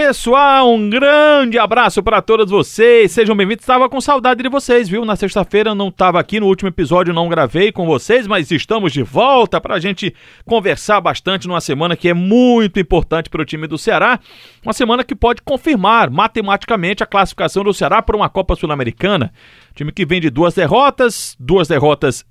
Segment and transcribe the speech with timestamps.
[0.00, 3.10] Pessoal, um grande abraço para todos vocês.
[3.10, 3.64] Sejam bem-vindos.
[3.64, 5.04] Estava com saudade de vocês, viu?
[5.04, 9.02] Na sexta-feira não estava aqui, no último episódio não gravei com vocês, mas estamos de
[9.02, 10.14] volta para a gente
[10.44, 14.20] conversar bastante numa semana que é muito importante para o time do Ceará.
[14.64, 19.32] Uma semana que pode confirmar matematicamente a classificação do Ceará para uma Copa Sul-Americana.
[19.74, 22.24] Time que vem de duas derrotas, duas derrotas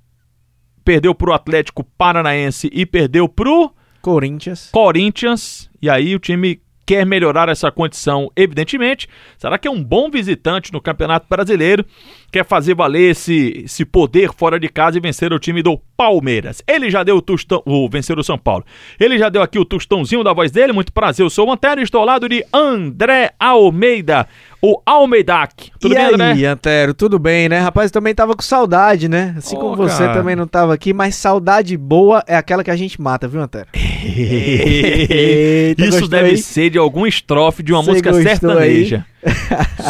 [0.82, 4.70] perdeu para o Atlético Paranaense e perdeu para o Corinthians.
[4.72, 5.68] Corinthians.
[5.82, 9.06] E aí o time quer melhorar essa condição, evidentemente.
[9.36, 11.84] Será que é um bom visitante no Campeonato Brasileiro?
[12.32, 16.62] Quer fazer valer esse, esse poder fora de casa e vencer o time do Palmeiras.
[16.66, 18.64] Ele já deu o tostão, o vencer o São Paulo.
[18.98, 20.72] Ele já deu aqui o tostãozinho da voz dele.
[20.72, 24.26] Muito prazer, eu sou o Antero e estou ao lado de André Almeida
[24.62, 25.70] o Almeidac.
[25.78, 26.46] Tudo e bem, aí, André?
[26.46, 27.58] Antero, tudo bem, né?
[27.60, 29.34] Rapaz, também tava com saudade, né?
[29.36, 30.14] Assim oh, como você cara.
[30.14, 33.68] também não tava aqui, mas saudade boa é aquela que a gente mata, viu, Antero?
[34.08, 36.38] Eita, isso deve aí?
[36.38, 39.04] ser de algum estrofe de uma música sertaneja.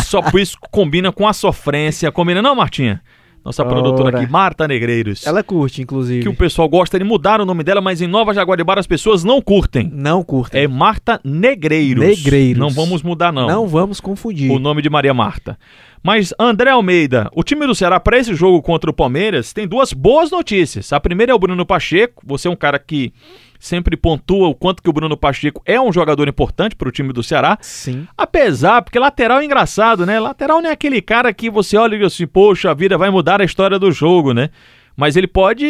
[0.05, 2.10] Só por isso combina com a sofrência.
[2.10, 3.00] Combina não, Martinha?
[3.44, 3.70] Nossa Ora.
[3.70, 5.27] produtora aqui, Marta Negreiros.
[5.27, 6.22] Ela curte, inclusive.
[6.22, 9.25] Que o pessoal gosta de mudar o nome dela, mas em Nova Jaguaribara as pessoas
[9.25, 9.91] não curtem.
[9.91, 10.64] Não curtem.
[10.64, 12.05] É Marta Negreiros.
[12.05, 12.58] Negreiros.
[12.58, 13.47] Não vamos mudar, não.
[13.47, 14.50] Não vamos confundir.
[14.50, 15.58] O nome de Maria Marta.
[16.02, 19.92] Mas, André Almeida, o time do Ceará para esse jogo contra o Palmeiras tem duas
[19.92, 20.92] boas notícias.
[20.92, 22.22] A primeira é o Bruno Pacheco.
[22.27, 23.12] Você é um cara que
[23.58, 27.12] sempre pontua o quanto que o Bruno Pacheco é um jogador importante para o time
[27.12, 27.58] do Ceará.
[27.60, 28.06] Sim.
[28.16, 30.20] Apesar, porque lateral é engraçado, né?
[30.20, 33.10] Lateral não é aquele cara que você olha e diz assim, poxa, a vida vai
[33.10, 34.50] mudar a história do jogo, né?
[34.96, 35.64] Mas ele pode,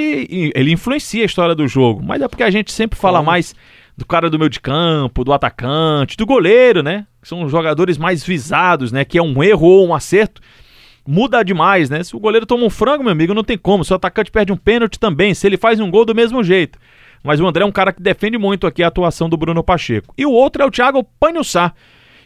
[0.54, 2.02] ele influencia a história do jogo.
[2.02, 3.54] Mas é porque a gente sempre fala mais
[3.96, 7.06] do cara do meio de campo, do atacante, do goleiro, né?
[7.28, 9.04] São jogadores mais visados, né?
[9.04, 10.40] Que é um erro ou um acerto
[11.06, 12.02] muda demais, né?
[12.02, 13.84] Se o goleiro toma um frango, meu amigo, não tem como.
[13.84, 16.78] Se o atacante perde um pênalti também, se ele faz um gol do mesmo jeito.
[17.22, 20.14] Mas o André é um cara que defende muito aqui a atuação do Bruno Pacheco.
[20.16, 21.74] E o outro é o Thiago Panhussá,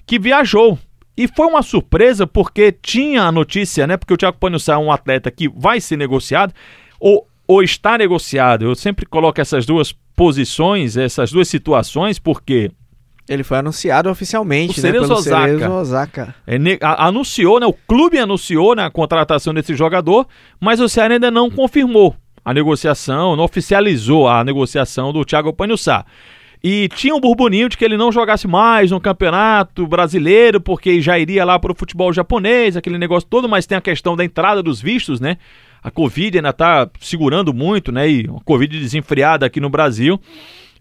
[0.06, 0.78] que viajou.
[1.16, 3.96] E foi uma surpresa porque tinha a notícia, né?
[3.96, 6.54] Porque o Thiago Panhussá é um atleta que vai ser negociado
[7.00, 8.66] ou, ou está negociado.
[8.66, 12.70] Eu sempre coloco essas duas posições, essas duas situações, porque
[13.28, 15.46] ele foi anunciado oficialmente, o né, pelo Osaka.
[15.46, 16.34] Cerezo Osaka.
[16.46, 20.26] É, anunciou, né, o clube anunciou né, a contratação desse jogador,
[20.60, 26.04] mas o Ceará ainda não confirmou a negociação, não oficializou a negociação do Thiago Panhussá.
[26.64, 31.18] E tinha um burburinho de que ele não jogasse mais no campeonato brasileiro, porque já
[31.18, 34.62] iria lá para o futebol japonês, aquele negócio todo, mas tem a questão da entrada
[34.62, 35.38] dos vistos, né?
[35.82, 38.08] A Covid ainda está segurando muito, né?
[38.08, 40.20] E a Covid desenfreada aqui no Brasil.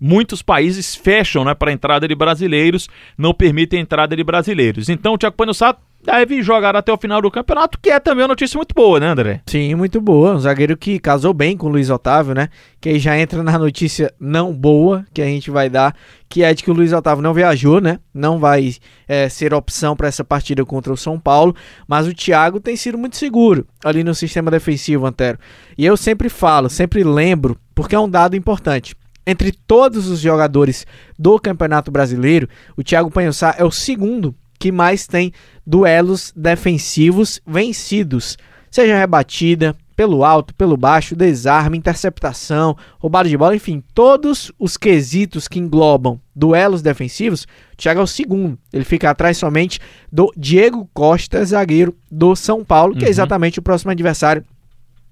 [0.04, 4.90] Muitos países fecham né, para entrada de brasileiros, não permitem a entrada de brasileiros.
[4.90, 8.30] Então o Thiago Panhussá deve jogar até o final do campeonato, que é também uma
[8.30, 9.42] notícia muito boa, né, André?
[9.46, 10.34] Sim, muito boa.
[10.34, 12.50] Um zagueiro que casou bem com o Luiz Otávio, né?
[12.80, 15.96] Que aí já entra na notícia não boa que a gente vai dar,
[16.28, 18.00] que é de que o Luiz Otávio não viajou, né?
[18.14, 18.74] Não vai
[19.08, 21.56] é, ser opção para essa partida contra o São Paulo,
[21.88, 25.38] mas o Thiago tem sido muito seguro ali no sistema defensivo, Antero.
[25.78, 28.96] E eu sempre falo, sempre lembro, porque é um dado importante.
[29.26, 30.86] Entre todos os jogadores
[31.18, 35.32] do Campeonato Brasileiro, o Thiago Panhossá é o segundo que mais tem
[35.66, 38.38] duelos defensivos vencidos,
[38.70, 45.48] seja rebatida, pelo alto, pelo baixo, desarme, interceptação, roubada de bola, enfim, todos os quesitos
[45.48, 47.44] que englobam duelos defensivos,
[47.74, 48.58] o Thiago é o segundo.
[48.74, 49.80] Ele fica atrás somente
[50.12, 53.08] do Diego Costa, zagueiro do São Paulo, que é uhum.
[53.08, 54.44] é exatamente o próximo adversário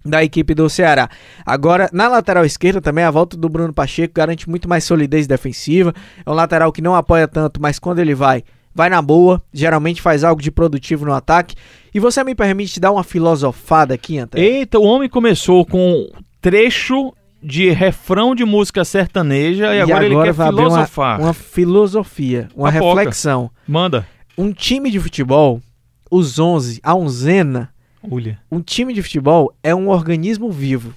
[0.03, 1.09] da equipe do Ceará.
[1.45, 5.93] Agora, na lateral esquerda também, a volta do Bruno Pacheco garante muito mais solidez defensiva.
[6.25, 8.43] É um lateral que não apoia tanto, mas quando ele vai,
[8.73, 11.55] vai na boa, geralmente faz algo de produtivo no ataque.
[11.93, 14.45] E você me permite dar uma filosofada aqui, Antônio?
[14.45, 16.09] Eita, o homem começou com
[16.41, 21.19] trecho de refrão de música sertaneja e, e agora, agora, ele quer vai filosofar.
[21.19, 22.95] Uma, uma, filosofia, uma Papoca.
[22.95, 23.49] reflexão.
[23.67, 24.07] Manda.
[24.37, 25.61] Um time de futebol,
[26.09, 27.69] os 11, a unzena,
[28.03, 28.39] Ulha.
[28.51, 30.93] um time de futebol é um organismo vivo.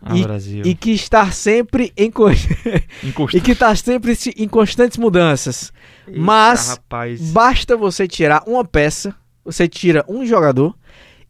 [0.00, 0.62] Ah, e, Brasil.
[0.64, 2.12] e que está sempre em
[3.34, 5.72] e que está sempre em constantes mudanças.
[6.06, 7.32] Eita, Mas rapaz.
[7.32, 9.14] basta você tirar uma peça,
[9.44, 10.76] você tira um jogador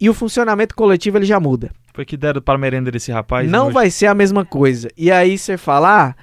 [0.00, 1.70] e o funcionamento coletivo ele já muda.
[1.94, 3.50] Foi que deram para a merenda desse rapaz?
[3.50, 4.90] Não vai ser a mesma coisa.
[4.96, 6.14] E aí você fala, ah,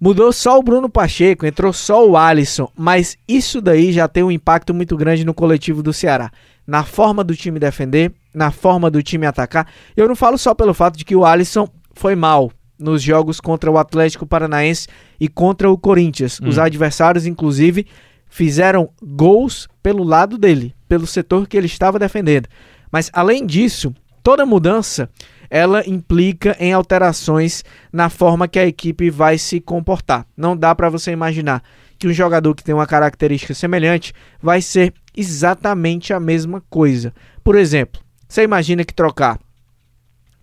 [0.00, 4.30] mudou só o Bruno Pacheco, entrou só o Alisson, mas isso daí já tem um
[4.30, 6.30] impacto muito grande no coletivo do Ceará.
[6.66, 9.66] Na forma do time defender, na forma do time atacar.
[9.96, 13.70] Eu não falo só pelo fato de que o Alisson foi mal nos jogos contra
[13.70, 14.88] o Atlético Paranaense
[15.18, 16.40] e contra o Corinthians.
[16.40, 16.48] Hum.
[16.48, 17.86] Os adversários, inclusive,
[18.28, 22.48] fizeram gols pelo lado dele, pelo setor que ele estava defendendo.
[22.90, 25.10] Mas além disso, toda mudança
[25.50, 30.24] ela implica em alterações na forma que a equipe vai se comportar.
[30.36, 31.62] Não dá para você imaginar
[31.98, 37.12] que um jogador que tem uma característica semelhante vai ser exatamente a mesma coisa.
[37.42, 39.38] Por exemplo, você imagina que trocar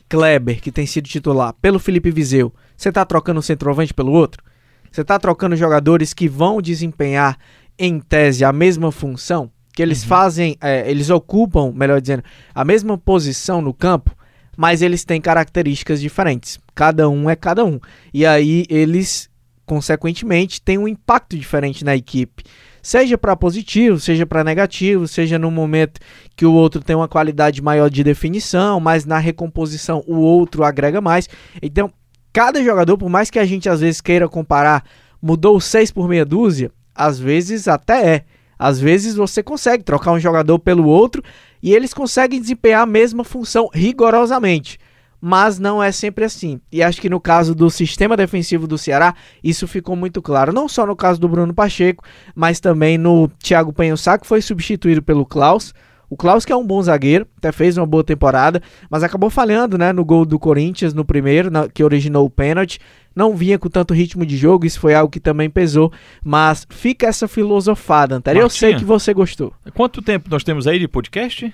[0.09, 4.44] Kleber, que tem sido titular, pelo Felipe Viseu, você está trocando um centroavante pelo outro?
[4.92, 7.38] Você está trocando jogadores que vão desempenhar,
[7.77, 9.51] em tese, a mesma função?
[9.74, 10.07] Que eles uhum.
[10.07, 12.24] fazem, é, eles ocupam, melhor dizendo,
[12.54, 14.17] a mesma posição no campo?
[14.57, 16.59] Mas eles têm características diferentes.
[16.74, 17.80] Cada um é cada um.
[18.12, 19.30] E aí eles,
[19.68, 22.44] consequentemente, têm um impacto diferente na equipe.
[22.81, 26.00] Seja para positivo, seja para negativo, seja no momento
[26.36, 31.00] que o outro tem uma qualidade maior de definição, mas na recomposição o outro agrega
[31.00, 31.30] mais.
[31.62, 31.92] Então,
[32.33, 34.83] cada jogador, por mais que a gente às vezes queira comparar,
[35.21, 38.25] mudou 6 por meia dúzia, às vezes até é.
[38.57, 41.24] Às vezes você consegue trocar um jogador pelo outro
[41.62, 44.80] e eles conseguem desempenhar a mesma função rigorosamente.
[45.19, 46.62] Mas não é sempre assim.
[46.71, 50.54] E acho que no caso do sistema defensivo do Ceará, isso ficou muito claro.
[50.54, 52.04] Não só no caso do Bruno Pacheco,
[52.36, 55.74] mas também no Thiago Panhossá, que foi substituído pelo Klaus.
[56.09, 59.77] O Klaus, que é um bom zagueiro, até fez uma boa temporada, mas acabou falhando
[59.77, 62.80] né, no gol do Corinthians no primeiro, na, que originou o pênalti.
[63.13, 65.92] Não vinha com tanto ritmo de jogo, isso foi algo que também pesou.
[66.24, 68.39] Mas fica essa filosofada, Antero.
[68.39, 69.54] Eu sei que você gostou.
[69.74, 71.54] Quanto tempo nós temos aí de podcast?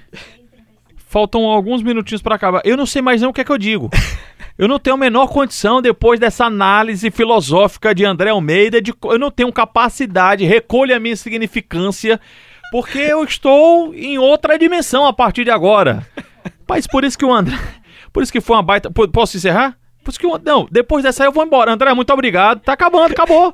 [1.07, 2.61] Faltam alguns minutinhos para acabar.
[2.63, 3.89] Eu não sei mais não o que é que eu digo.
[4.55, 9.17] Eu não tenho a menor condição, depois dessa análise filosófica de André Almeida, de, eu
[9.17, 12.21] não tenho capacidade, recolha a minha significância
[12.73, 16.07] porque eu estou em outra dimensão a partir de agora.
[16.67, 17.55] Mas por isso que o André.
[18.11, 18.89] Por isso que foi uma baita.
[18.89, 19.77] Posso encerrar?
[20.03, 21.71] Por isso que o, Não, depois dessa aí eu vou embora.
[21.71, 22.61] André, muito obrigado.
[22.61, 23.53] Tá acabando, acabou.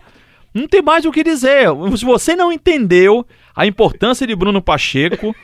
[0.54, 1.68] Não tem mais o que dizer.
[1.98, 5.36] Se você não entendeu a importância de Bruno Pacheco,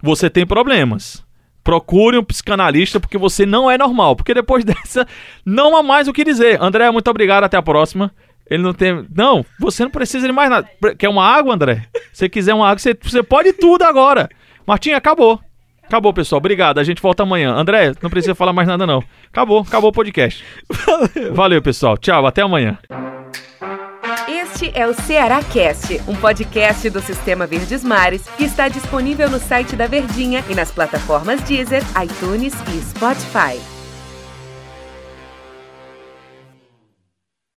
[0.00, 1.20] você tem problemas.
[1.64, 4.14] Procure um psicanalista porque você não é normal.
[4.14, 5.04] Porque depois dessa,
[5.44, 6.62] não há mais o que dizer.
[6.62, 7.42] André, muito obrigado.
[7.42, 8.14] Até a próxima.
[8.50, 9.06] Ele não tem.
[9.14, 10.68] Não, você não precisa de mais nada.
[10.98, 11.84] Quer uma água, André?
[12.12, 14.28] Se quiser uma água, você, você pode tudo agora.
[14.66, 15.40] Martinha, acabou.
[15.84, 16.38] Acabou, pessoal.
[16.38, 16.78] Obrigado.
[16.78, 17.52] A gente volta amanhã.
[17.52, 19.02] André, não precisa falar mais nada, não.
[19.28, 20.44] Acabou, acabou o podcast.
[20.68, 21.96] Valeu, Valeu pessoal.
[21.96, 22.78] Tchau, até amanhã.
[24.28, 29.38] Este é o Ceará Cast, um podcast do Sistema Verdes Mares que está disponível no
[29.38, 33.79] site da Verdinha e nas plataformas Deezer, iTunes e Spotify.